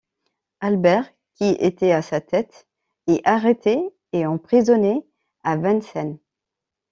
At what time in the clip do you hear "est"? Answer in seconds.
3.05-3.21